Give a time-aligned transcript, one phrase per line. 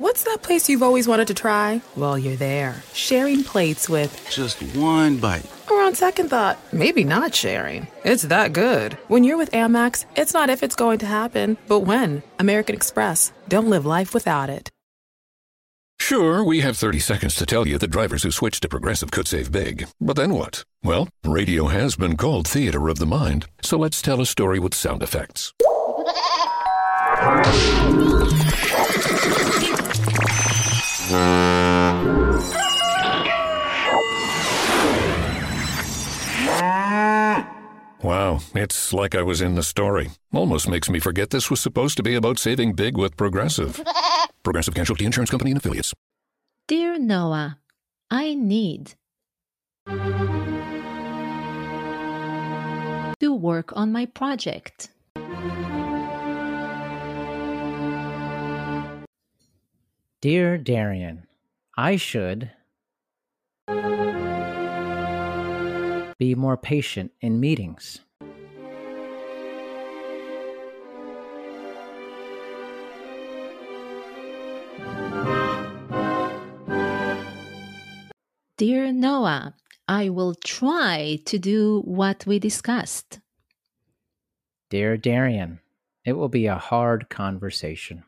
[0.00, 1.82] What's that place you've always wanted to try?
[1.94, 4.10] Well, you're there, sharing plates with.
[4.30, 5.44] Just one bite.
[5.70, 7.86] Or on second thought, maybe not sharing.
[8.02, 8.94] It's that good.
[9.08, 12.22] When you're with Amex, it's not if it's going to happen, but when.
[12.38, 13.30] American Express.
[13.48, 14.70] Don't live life without it.
[16.00, 19.28] Sure, we have 30 seconds to tell you that drivers who switch to Progressive could
[19.28, 19.86] save big.
[20.00, 20.64] But then what?
[20.82, 24.72] Well, radio has been called theater of the mind, so let's tell a story with
[24.74, 25.52] sound effects.
[38.02, 40.10] Wow, it's like I was in the story.
[40.32, 43.82] Almost makes me forget this was supposed to be about saving big with Progressive.
[44.42, 45.92] Progressive Casualty Insurance Company and Affiliates.
[46.68, 47.58] Dear Noa,
[48.10, 48.94] I need
[53.20, 54.90] to work on my project.
[60.22, 61.26] Dear Darian,
[61.78, 62.50] I should
[66.18, 68.00] be more patient in meetings.
[78.58, 79.54] Dear Noa,
[79.88, 83.20] I will try to do what we discussed.
[84.68, 85.60] Dear Darian,
[86.04, 88.04] it will be a hard conversation.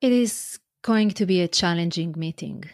[0.00, 2.64] It is going to be a challenging meeting.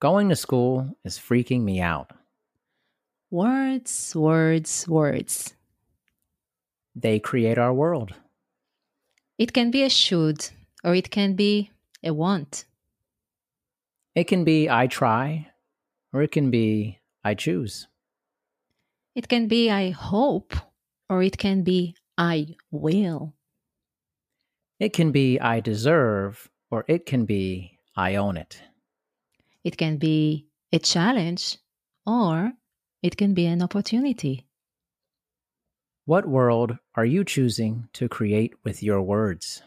[0.00, 2.12] Going to school is freaking me out.
[3.30, 5.54] Words, words, words.
[6.94, 8.14] They create our world.
[9.36, 10.48] It can be a should
[10.84, 11.70] or it can be
[12.02, 12.64] a want.
[14.14, 15.48] It can be I try,
[16.12, 17.86] or it can be I choose.
[19.14, 20.54] It can be I hope
[21.10, 23.34] or it can be I will.
[24.78, 28.62] It can be I deserve, or it can be I own it.
[29.64, 31.58] It can be a challenge
[32.06, 32.52] or
[33.02, 34.46] it can be an opportunity.
[36.04, 39.62] What world are you choosing to create with your words?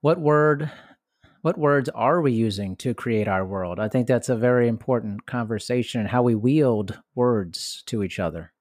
[0.00, 0.70] What word
[1.42, 3.78] what words are we using to create our world?
[3.78, 8.52] I think that's a very important conversation how we wield words to each other.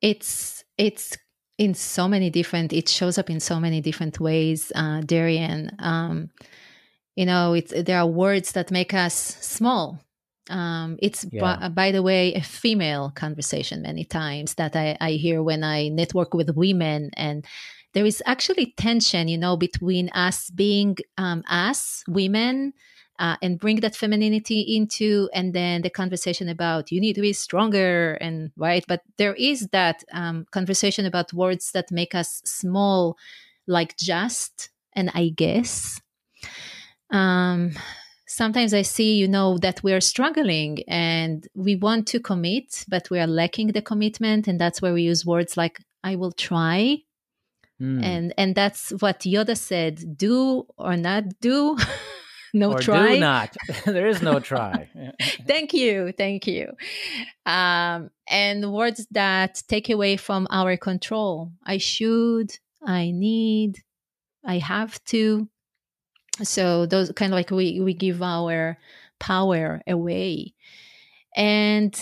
[0.00, 1.16] It's it's
[1.58, 6.28] in so many different it shows up in so many different ways uh darian um
[7.14, 10.00] you know it's there are words that make us small
[10.50, 11.56] um it's Yeah.
[11.58, 15.88] by, by the way a female conversation many times that I, I hear when i
[15.88, 17.10] network with women.
[17.16, 17.44] And
[17.94, 22.74] there is actually tension you know between us being um us women
[23.18, 27.32] uh, and bring that femininity into and then the conversation about you need to be
[27.32, 28.84] stronger and right?
[28.88, 33.16] But there is that um, conversation about words that make us small
[33.66, 36.00] like just and i guess.
[37.10, 37.72] Um,
[38.34, 43.08] sometimes i see you know that we are struggling and we want to commit but
[43.10, 46.98] we are lacking the commitment and that's where we use words like i will try
[47.80, 48.04] Hmm.
[48.04, 51.76] and and that's what yoda said do or not do
[52.54, 53.56] no or try do not.
[53.84, 54.88] there is no try.
[55.48, 56.68] thank you thank you
[57.46, 62.56] um, and words that take away from our control i should
[62.86, 63.82] i need
[64.44, 65.48] i have to
[66.42, 68.78] so those kind of like we we give our
[69.20, 70.54] power away.
[71.36, 71.94] And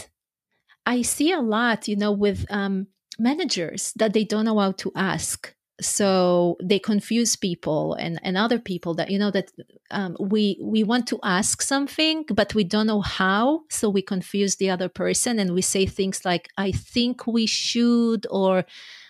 [0.84, 2.88] i see a lot you know with um,
[3.18, 5.54] managers that they don't know how to ask.
[5.80, 9.50] So they confuse people and, and other people that you know that
[9.90, 13.62] um, we we want to ask something but we don't know how.
[13.70, 18.26] So we confuse the other person and we say things like i think we should
[18.30, 18.64] or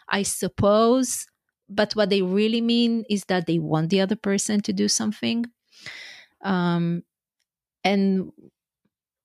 [0.08, 1.26] i suppose
[1.68, 5.46] but what they really mean is that they want the other person to do something.
[6.42, 7.02] Um,
[7.84, 8.32] and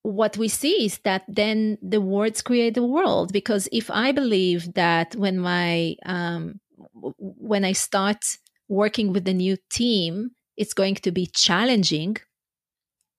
[0.04, 4.74] what we see is that then the words create the world because if i believe
[4.74, 6.62] that when my um,
[6.94, 8.24] when i start
[8.70, 12.16] working with the new team it's going to be challenging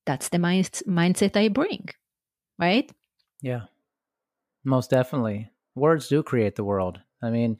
[0.06, 1.86] that's the mind, mindset i bring
[2.58, 2.90] right?
[3.40, 3.62] Yeah.
[4.64, 5.50] Most definitely.
[5.74, 7.00] Words do create the world.
[7.22, 7.56] I mean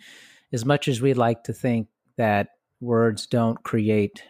[0.53, 2.49] as much as we'd like to think that
[2.81, 4.23] words don't create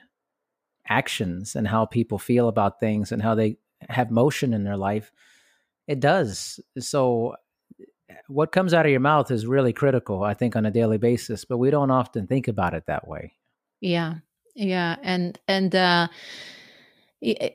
[0.88, 5.12] actions and how people feel about things and how they have motion in their life,
[5.86, 6.60] it does.
[6.78, 7.36] So,
[8.26, 11.44] what comes out of your mouth is really critical, I think, on a daily basis,
[11.44, 13.34] but we don't often think about it that way.
[13.80, 14.16] Yeah.
[14.54, 14.96] Yeah.
[15.02, 16.08] And, and, uh,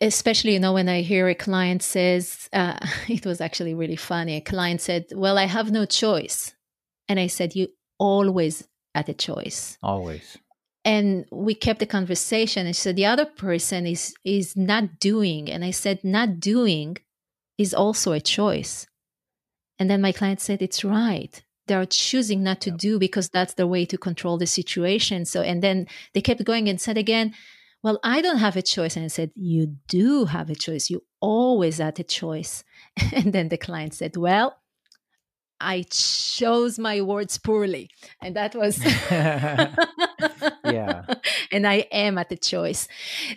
[0.01, 2.77] especially you know when i hear a client says uh,
[3.07, 6.53] it was actually really funny a client said well i have no choice
[7.07, 7.69] and i said you
[8.03, 9.77] always at a choice.
[9.81, 10.37] Always.
[10.83, 15.49] And we kept the conversation and she said the other person is is not doing
[15.49, 16.97] and i said not doing
[17.57, 18.85] is also a choice.
[19.79, 21.33] And then my client said it's right.
[21.67, 22.79] They are choosing not to yep.
[22.79, 25.23] do because that's the way to control the situation.
[25.23, 27.33] So and then they kept going and said again
[27.83, 28.97] well i don't have a choice.
[28.97, 30.89] And i said you do have a choice.
[30.89, 32.65] You always had a choice.
[33.17, 34.49] And then the client said well
[35.63, 37.89] I chose my words poorly.
[38.21, 38.83] And that was
[40.65, 41.05] yeah.
[41.51, 42.87] And I am at the choice.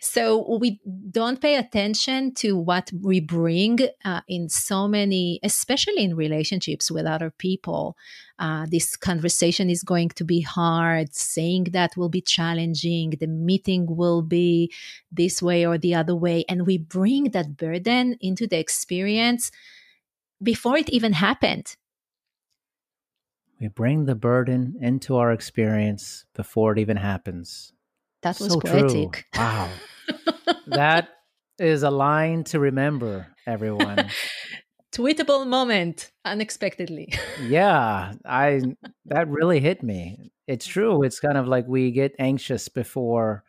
[0.00, 0.81] So we
[1.11, 7.06] don't pay attention to what we bring uh, in so many, especially in relationships with
[7.06, 7.96] other people.
[8.38, 11.14] Uh, this conversation is going to be hard.
[11.14, 13.11] Saying that will be challenging.
[13.20, 14.73] The meeting will be
[15.12, 16.44] this way or the other way.
[16.49, 19.50] And we bring that burden into the experience
[20.43, 21.76] before it even happened
[23.60, 27.72] we bring the burden into our experience before it even happens.
[28.22, 29.26] That was so poetic.
[29.32, 29.42] True.
[29.42, 29.70] Wow.
[30.66, 31.08] that
[31.58, 34.10] is a line to remember, everyone.
[34.92, 37.12] Tweetable moment unexpectedly.
[37.42, 38.62] yeah, I
[39.06, 40.32] that really hit me.
[40.46, 41.02] It's true.
[41.02, 43.44] It's kind of like we get anxious before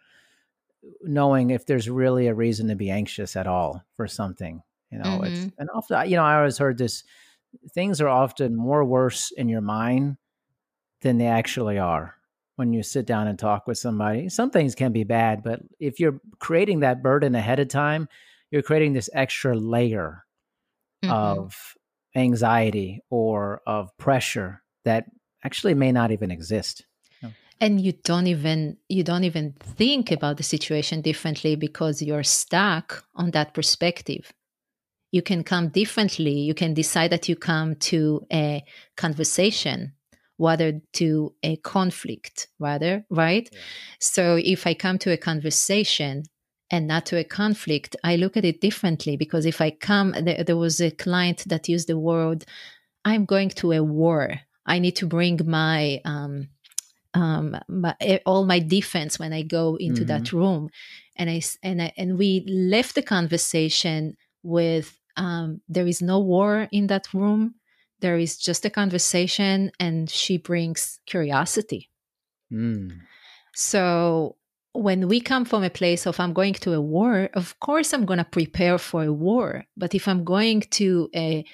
[1.01, 4.61] knowing if there's really a reason to be anxious at all for something.
[4.91, 5.23] You know, mm-hmm.
[5.25, 7.03] it's and often you know, I always heard this
[7.73, 10.17] things are often more worse in your mind
[11.01, 12.15] than they actually are
[12.55, 14.29] when you sit down and talk with somebody.
[14.29, 18.09] Some things can be bad, but if you're creating that burden ahead of time,
[18.49, 20.23] you're creating this extra layer
[21.03, 21.11] mm-hmm.
[21.13, 21.75] of
[22.15, 25.05] anxiety or of pressure that
[25.43, 26.85] actually may not even exist
[27.59, 33.03] and you don't even you don't even think about the situation differently because you're stuck
[33.15, 34.31] on that perspective
[35.11, 36.39] you can come differently.
[36.39, 38.63] You can decide that you come to a
[38.95, 39.93] conversation
[40.39, 43.49] rather to a conflict, rather, right?
[43.51, 43.59] Yeah.
[43.99, 46.23] So if I come to a conversation
[46.69, 50.43] and not to a conflict, I look at it differently because if I come, there,
[50.43, 52.45] there was a client that used the word,
[53.03, 54.41] I'm going to a war.
[54.65, 56.49] I need to bring my, um,
[57.13, 57.95] um, my,
[58.25, 60.23] all my defense when I go into mm-hmm.
[60.23, 60.69] that room,
[61.15, 66.67] and I and I, and we left the conversation with um, there is no war
[66.71, 67.55] in that room.
[67.99, 71.89] There is just a conversation, and she brings curiosity.
[72.51, 72.91] Mm.
[73.55, 74.35] So
[74.73, 78.05] when we come from a place of I'm going to a war, of course I'm
[78.05, 79.65] going to prepare for a war.
[79.75, 81.45] But if I'm going to a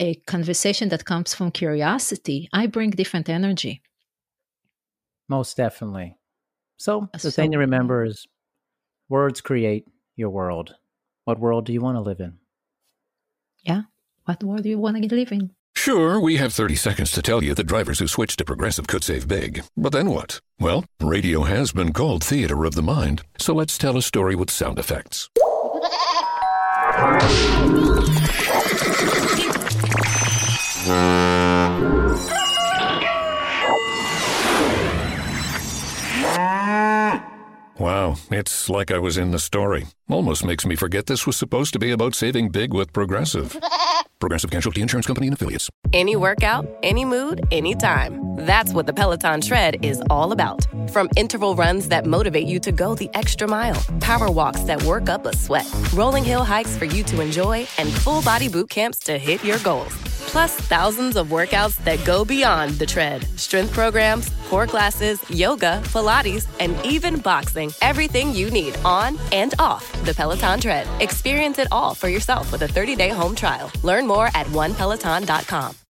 [0.00, 3.80] a conversation that comes from curiosity, I bring different energy.
[5.28, 6.16] Most definitely.
[6.76, 8.26] So the so, thing to remember is
[9.08, 10.74] words create your world.
[11.24, 12.38] What world do you want to live in?
[13.62, 13.82] Yeah.
[14.26, 15.52] What world do you want to live in?
[15.74, 19.02] Sure, we have 30 seconds to tell you that drivers who switch to Progressive could
[19.02, 19.62] save big.
[19.76, 20.40] But then what?
[20.60, 24.50] Well, radio has been called theater of the mind, so let's tell a story with
[24.50, 25.30] sound effects.
[37.78, 39.88] Wow, it's like I was in the story.
[40.08, 43.56] Almost makes me forget this was supposed to be about saving big with Progressive.
[44.20, 45.68] Progressive Casualty Insurance Company and Affiliates.
[45.92, 48.36] Any workout, any mood, any time.
[48.36, 50.64] That's what the Peloton Tread is all about.
[50.90, 55.08] From interval runs that motivate you to go the extra mile, power walks that work
[55.08, 59.00] up a sweat, rolling hill hikes for you to enjoy, and full body boot camps
[59.00, 59.92] to hit your goals.
[60.34, 66.48] Plus, thousands of workouts that go beyond the tread strength programs, core classes, yoga, Pilates,
[66.58, 67.70] and even boxing.
[67.80, 70.88] Everything you need on and off the Peloton Tread.
[71.00, 73.70] Experience it all for yourself with a 30 day home trial.
[73.84, 75.76] Learn more at onepeloton.com.